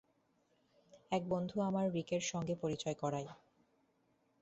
[1.11, 3.27] এক বন্ধু আমার রিকের সঙ্গে পরিচয় করায়।